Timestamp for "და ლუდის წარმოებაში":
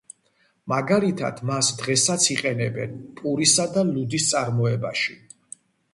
3.77-5.21